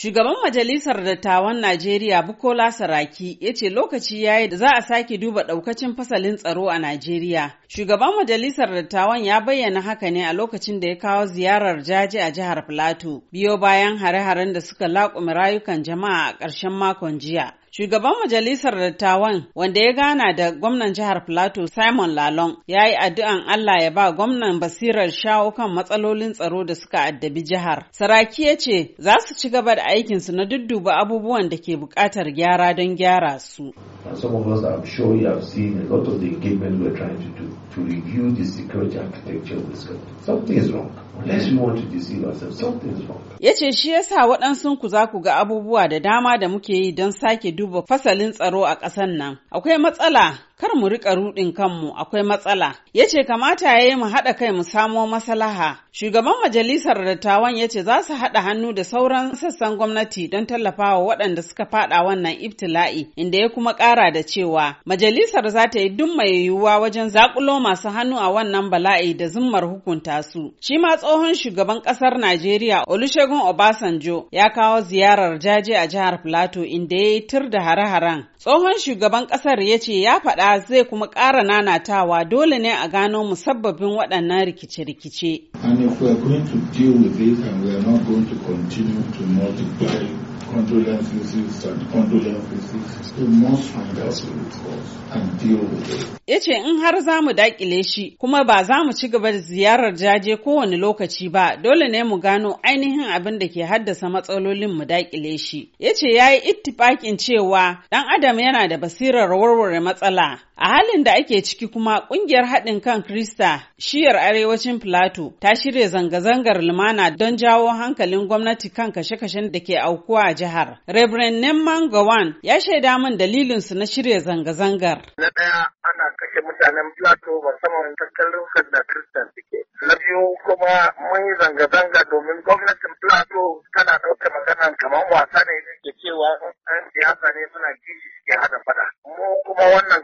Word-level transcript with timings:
Shugaban 0.00 0.36
Majalisar 0.44 1.02
Dattawan 1.04 1.60
Najeriya 1.60 2.22
Bukola 2.22 2.70
Saraki 2.72 3.36
ya 3.40 3.52
ce 3.54 3.68
lokaci 3.70 4.22
ya 4.22 4.38
yi 4.40 4.48
da 4.48 4.56
za 4.56 4.68
a 4.76 4.82
sake 4.82 5.18
duba 5.18 5.42
ɗaukacin 5.42 5.96
fasalin 5.96 6.36
tsaro 6.36 6.68
a 6.70 6.78
Najeriya. 6.78 7.52
Shugaban 7.68 8.14
Majalisar 8.16 8.70
Dattawan 8.74 9.24
ya 9.24 9.40
bayyana 9.40 9.80
haka 9.82 10.10
ne 10.10 10.24
a 10.24 10.32
lokacin 10.32 10.80
da 10.80 10.88
ya 10.88 10.96
kawo 10.98 11.26
ziyarar 11.26 11.82
jaji 11.82 12.18
a 12.20 12.30
jihar 12.30 12.64
Filato, 12.66 13.22
biyo 13.32 13.56
bayan 13.58 13.98
hare-haren 13.98 14.52
da 14.52 14.60
suka 14.60 14.86
laƙume 14.86 15.34
rayukan 15.34 15.82
jama'a 15.82 16.28
a 16.30 16.38
ƙarshen 16.38 16.72
makon 16.72 17.18
jiya. 17.18 17.54
Shugaban 17.78 18.12
Majalisar 18.22 18.74
Dattawan 18.76 19.44
wanda 19.54 19.80
ya 19.80 19.92
gana 19.92 20.32
da 20.32 20.50
gwamnan 20.52 20.92
jihar 20.92 21.24
Plateau 21.26 21.66
Simon 21.68 22.10
Lalong 22.14 22.56
ya 22.66 22.88
yi 22.88 22.96
addu'an 22.96 23.40
Allah 23.46 23.82
ya 23.82 23.90
ba 23.90 24.10
gwamnan 24.12 24.58
basirar 24.60 25.10
shawo 25.10 25.52
kan 25.54 25.70
matsalolin 25.70 26.32
tsaro 26.34 26.64
da 26.64 26.74
suka 26.74 26.98
addabi 27.02 27.42
jihar. 27.42 27.86
Saraki 27.92 28.42
ya 28.42 28.56
ce 28.58 28.94
za 28.98 29.14
su 29.20 29.34
ci 29.34 29.48
gaba 29.50 29.74
da 29.76 29.82
aikinsu 29.94 30.32
na 30.32 30.44
dudduba 30.44 30.92
abubuwan 30.98 31.48
da 31.48 31.56
ke 31.56 31.76
buƙatar 31.78 32.34
gyara 32.34 32.74
don 32.74 32.96
gyara 32.96 33.38
su. 33.38 33.72
Some 34.14 34.34
of 34.34 34.48
us, 34.48 34.64
I'm 34.64 34.84
sure 34.84 35.14
you 35.14 35.26
have 35.28 35.44
seen 35.44 35.78
a 35.78 35.84
lot 35.94 36.08
of 36.08 36.20
the 36.20 36.26
engagement 36.34 36.80
we're 36.82 36.96
trying 36.96 37.18
to 37.22 37.28
do 37.38 37.46
to 37.74 37.80
review 37.82 38.32
the 38.32 38.44
security 38.44 38.98
architecture 38.98 39.56
of 39.56 39.70
this 39.70 39.84
country. 39.84 40.08
Something 40.24 40.56
is 40.56 40.72
wrong. 40.72 40.90
Unless 41.20 41.50
we 41.50 41.56
want 41.58 41.78
to 41.78 41.86
deceive 41.90 42.24
ourselves, 42.24 42.58
something 42.58 42.90
is 42.90 43.04
wrong. 43.06 43.22
Ya 43.40 43.52
ce 43.54 43.70
shi 43.72 43.90
yasa 43.90 44.26
waɗansu 44.26 44.80
ku 44.80 44.88
za 44.88 45.06
ku 45.06 45.20
ga 45.20 45.36
abubuwa 45.42 45.88
da 45.88 45.98
dama 46.00 46.38
da 46.38 46.48
muke 46.48 46.72
yi 46.74 46.92
don 46.92 47.12
sake 47.12 47.52
duba 47.52 47.67
fasalin 47.88 48.32
tsaro 48.32 48.64
a 48.64 48.74
ƙasan 48.76 49.16
nan. 49.18 49.38
Akwai 49.52 49.78
matsala 49.78 50.38
kar 50.60 50.70
mu 50.74 50.88
riƙa 50.88 51.14
rudin 51.14 51.52
kanmu 51.52 51.94
akwai 51.96 52.22
matsala. 52.22 52.74
Ya 52.92 53.04
ce 53.06 53.22
kamata 53.24 53.78
ya 53.78 53.84
yi 53.88 53.94
mu 53.96 54.04
haɗa 54.06 54.34
kai 54.36 54.50
mu 54.52 54.62
samo 54.64 55.06
maslaha. 55.06 55.78
Shugaban 55.92 56.34
majalisar 56.42 56.98
dattawan 57.04 57.56
ya 57.56 57.68
ce 57.68 57.82
za 57.82 58.02
su 58.02 58.12
haɗa 58.14 58.40
hannu 58.42 58.72
da 58.74 58.82
sauran 58.84 59.34
sassan 59.34 59.76
gwamnati 59.78 60.28
don 60.30 60.46
tallafawa 60.46 60.98
waɗanda 61.06 61.42
suka 61.42 61.64
faɗa 61.64 62.02
wannan 62.06 62.34
ibtila'i 62.40 63.06
inda 63.16 63.38
ya 63.38 63.48
kuma 63.54 63.72
ƙara 63.74 64.10
da 64.12 64.22
cewa 64.22 64.74
majalisar 64.86 65.48
za 65.48 65.66
ta 65.70 65.78
yi 65.80 65.88
duk 65.90 66.10
mai 66.16 66.30
yiwuwa 66.46 66.78
wajen 66.80 67.08
zakulo 67.10 67.60
masu 67.60 67.88
hannu 67.88 68.16
a 68.18 68.28
wannan 68.32 68.70
bala'i 68.70 69.14
da 69.14 69.26
zummar 69.28 69.62
hukunta 69.64 70.22
su. 70.22 70.54
Shi 70.60 70.78
ma 70.78 70.96
tsohon 70.96 71.34
shugaban 71.34 71.80
ƙasar 71.82 72.18
Najeriya 72.18 72.82
Olusegun 72.88 73.40
Obasanjo 73.46 74.26
ya 74.32 74.50
kawo 74.50 74.80
ziyarar 74.80 75.38
jaje 75.38 75.74
a 75.76 75.86
jihar 75.86 76.22
Plateau 76.22 76.64
inda 76.64 76.96
ya 76.96 77.08
yi 77.14 77.20
tur 77.26 77.48
da 77.50 77.60
hare-haren. 77.62 78.26
Tsohon 78.38 78.78
shugaban 78.78 79.26
ƙasar 79.26 79.60
ya 79.62 79.78
ce 79.78 79.92
ya 80.00 80.18
faɗa 80.20 80.47
zai 80.58 80.84
kuma 80.84 81.06
ƙara 81.06 81.42
nanatawa 81.44 82.24
dole 82.28 82.58
ne 82.58 82.70
a 82.72 82.88
gano 82.88 83.24
musabbabin 83.24 83.96
waɗannan 83.98 84.44
rikice-rikice. 84.46 85.32
And 85.62 85.84
if 85.84 86.00
we 86.00 86.08
are 86.10 86.14
going 86.14 86.46
to 86.46 86.58
deal 86.78 86.92
with 86.92 87.20
it 87.20 87.38
and 87.46 87.64
we 87.64 87.70
are 87.76 87.82
not 87.82 88.06
going 88.06 88.26
to 88.26 88.36
continue 88.44 89.02
to 89.16 89.22
multiply 89.26 90.28
condolence 90.50 91.08
visits 91.08 91.64
and 91.64 91.80
condolence 91.92 92.44
visits, 92.48 93.12
we 93.18 93.26
must 93.26 93.68
find 93.70 93.98
out 93.98 94.12
the 94.14 94.30
root 94.32 94.52
cause 94.52 94.96
and 95.12 95.38
deal 95.40 95.58
with 95.58 96.00
it. 96.00 96.18
Ya 96.26 96.38
ce 96.40 96.52
in 96.52 96.78
har 96.80 97.00
za 97.00 97.20
mu 97.22 97.32
daƙile 97.32 97.82
shi 97.82 98.16
kuma 98.18 98.44
ba 98.44 98.64
za 98.64 98.84
mu 98.84 98.92
ci 98.92 99.08
gaba 99.08 99.32
da 99.32 99.38
ziyarar 99.38 99.94
jaje 99.96 100.36
kowane 100.36 100.76
lokaci 100.76 101.28
ba 101.32 101.56
dole 101.56 101.88
ne 101.88 102.02
mu 102.04 102.18
gano 102.20 102.58
ainihin 102.62 103.04
abin 103.16 103.38
da 103.38 103.48
ke 103.48 103.64
haddasa 103.64 104.08
matsalolin 104.08 104.72
mu 104.76 104.84
daƙile 104.84 105.38
shi. 105.38 105.70
Ya 105.78 105.92
ce 105.94 106.08
ya 106.14 106.30
yi 106.30 106.40
ittifaƙin 106.52 107.16
cewa 107.18 107.82
ɗan 107.90 108.04
adam 108.16 108.38
yana 108.38 108.68
da 108.68 108.76
basirar 108.76 109.30
warware 109.32 109.80
matsala. 109.80 110.37
A 110.60 110.68
halin 110.68 111.04
da 111.04 111.12
ake 111.12 111.42
ciki 111.42 111.66
kuma 111.70 112.06
ƙungiyar 112.08 112.44
haɗin 112.44 112.80
kan 112.82 113.02
Krista 113.02 113.60
shiyar 113.78 114.16
arewacin 114.16 114.80
Filato 114.80 115.32
ta 115.40 115.54
shirya 115.54 115.88
zanga-zangar 115.88 116.58
lumana 116.62 117.10
don 117.16 117.36
jawo 117.36 117.68
hankalin 117.70 118.26
gwamnati 118.28 118.74
kan 118.74 118.92
kashe-kashen 118.92 119.52
da 119.52 119.60
ke 119.60 119.78
aukuwa 119.78 120.22
a 120.30 120.34
jihar. 120.34 120.78
Reverend 120.88 121.38
Nemman 121.44 121.90
Gawan 121.90 122.34
ya 122.42 122.58
shaida 122.60 122.98
min 122.98 123.16
dalilinsu 123.18 123.74
na 123.78 123.84
shirya 123.86 124.18
zanga-zangar. 124.18 124.98
Na 125.18 125.30
ɗaya 125.30 125.62
ana 125.88 126.04
kashe 126.18 126.40
mutanen 126.42 126.88
Plateau 126.98 127.38
musamman 127.44 127.94
tattalin 127.94 128.72
da 128.72 128.80
Kristan 128.90 129.26
suke. 129.34 129.60
Na 129.86 129.94
biyu 129.94 130.22
kuma 130.44 130.74
mun 130.98 131.22
yi 131.26 131.34
zanga-zanga 131.40 132.00
domin 132.10 132.42
gwamnatin 132.42 132.94
Plateau 133.02 133.62
tana 133.76 133.94
ɗauka 134.02 134.26
magana 134.34 134.74
kamar 134.80 135.04
wasa 135.12 135.38
ne 135.46 135.54
ke 135.84 135.90
cewa 136.02 136.28
ɗan 136.66 136.82
siyasa 136.92 137.26
ne 137.34 137.42
suna 137.52 137.70
kishi 137.82 138.08
suke 138.16 138.34
hada 138.42 138.58
fada. 138.66 138.86
Mu 139.06 139.26
kuma 139.46 139.64
wannan 139.72 140.02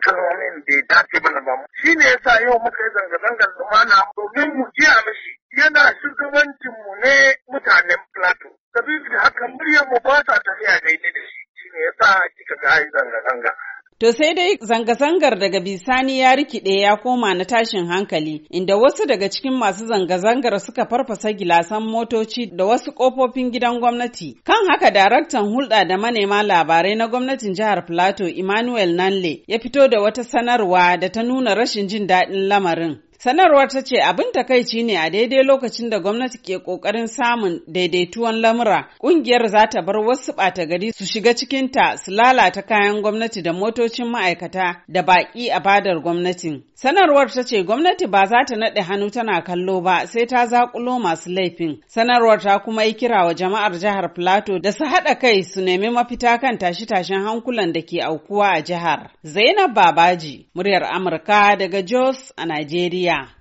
kalmomin 0.55 0.63
bai 0.67 0.83
dace 0.89 1.21
mana 1.23 1.41
ba. 1.41 1.53
Shi 1.83 1.95
ne 1.95 2.05
yasa 2.05 2.41
yau 2.43 2.59
muka 2.59 2.83
yi 2.85 2.91
zanga-zangar 2.95 3.51
lumana 3.59 3.97
domin 4.17 4.55
mu 4.57 4.65
jiya 4.75 4.95
mishi 5.07 5.33
yana 5.59 5.83
shugabancinmu 6.01 6.93
ne 7.03 7.15
mutanen 7.51 8.01
Plateau. 8.15 8.53
Sabili 8.75 9.09
da 9.11 9.19
haka 9.23 9.47
muryar 9.49 9.87
mu 9.91 9.99
ba 10.05 10.23
ta 10.27 10.35
tafiya 10.45 10.81
daidai 10.85 11.13
da 11.13 11.21
shi. 11.31 11.41
Shi 11.59 11.69
ne 11.73 11.79
yasa 11.87 12.21
kika 12.37 12.55
ga 12.63 12.79
yi 12.81 12.87
zanga-zanga. 12.95 13.51
To 14.01 14.13
sai 14.13 14.35
dai 14.35 14.59
zanga-zangar 14.61 15.39
daga 15.39 15.61
bisani 15.61 16.19
ya 16.19 16.35
rikide 16.35 16.81
ya 16.81 16.97
koma 16.97 17.35
na 17.35 17.45
tashin 17.45 17.87
hankali, 17.87 18.43
inda 18.51 18.77
wasu 18.77 19.07
daga 19.07 19.29
cikin 19.31 19.53
masu 19.55 19.87
zanga-zangar 19.87 20.59
suka 20.61 20.87
farfasa 20.91 21.33
gilasan 21.33 21.83
motoci 21.87 22.47
da 22.47 22.65
wasu 22.65 22.93
kofofin 22.93 23.51
gidan 23.53 23.79
gwamnati. 23.81 24.35
Kan 24.45 24.67
haka 24.69 24.91
daraktan 24.91 25.47
hulɗa 25.47 25.89
da 25.89 25.97
manema 25.97 26.43
labarai 26.43 26.97
na 26.97 27.07
gwamnatin 27.07 27.55
jihar 27.55 27.87
Plateau 27.87 28.27
Emmanuel 28.27 28.95
Nanle 28.97 29.45
ya 29.47 29.59
fito 29.61 29.89
da 29.89 30.01
wata 30.01 30.25
sanarwa 30.25 30.97
da 31.01 31.09
ta 31.09 31.23
nuna 31.23 31.55
rashin 31.55 31.87
jin 31.89 32.07
daɗin 32.07 32.49
lamarin. 32.49 32.99
Sanarwar 33.25 33.69
ta 33.69 33.81
ce 33.83 33.97
abin 34.03 34.33
takaici 34.33 34.83
ne 34.83 34.97
a 34.99 35.09
daidai 35.11 35.45
lokacin 35.45 35.91
da 35.91 35.99
gwamnati 35.99 36.39
ke 36.43 36.59
ƙoƙarin 36.59 37.07
samun 37.09 37.63
daidaituwan 37.67 38.41
lamura, 38.41 38.89
ƙungiyar 39.01 39.49
za 39.49 39.67
ta 39.67 39.81
bar 39.83 39.97
wasu 39.97 40.33
ɓata 40.33 40.67
gari 40.69 40.93
su 40.93 41.05
shiga 41.07 41.33
cikinta 41.35 41.97
su 41.97 42.11
lalata 42.13 42.63
kayan 42.63 43.01
gwamnati 43.03 43.43
da 43.43 43.53
motocin 43.53 44.07
ma'aikata 44.13 44.83
da 44.89 45.03
baƙi 45.03 45.49
a 45.51 45.61
badar 45.61 46.03
gwamnatin. 46.03 46.63
Sanarwar 46.77 47.33
ta 47.33 47.43
ce 47.45 47.63
gwamnati 47.65 48.07
ba 48.11 48.27
za 48.27 48.45
ta 48.45 48.57
naɗe 48.57 48.83
hannu 48.83 49.09
tana 49.11 49.41
kallo 49.43 49.81
ba 49.81 50.05
sai 50.07 50.27
ta 50.27 50.45
zaƙulo 50.47 51.01
masu 51.01 51.31
laifin. 51.33 51.81
Sanarwar 51.89 52.41
ta 52.43 52.59
kuma 52.59 52.85
yi 52.85 52.93
kira 52.93 53.25
wa 53.25 53.33
jama'ar 53.35 53.73
jihar 53.81 54.13
Plateau 54.15 54.59
da 54.61 54.71
su 54.73 54.85
haɗa 54.85 55.19
kai 55.19 55.43
su 55.43 55.63
nemi 55.63 55.89
mafita 55.89 56.37
kan 56.41 56.59
tashe-tashen 56.59 57.25
hankulan 57.25 57.73
da 57.73 57.81
ke 57.81 58.03
aukuwa 58.05 58.49
a 58.59 58.63
jihar. 58.63 59.11
Zainab 59.25 59.73
Babaji, 59.75 60.47
muryar 60.55 60.83
Amurka 60.93 61.57
daga 61.57 61.81
Jos 61.83 62.33
a 62.37 62.45
Najeriya. 62.45 63.14
ya. 63.15 63.35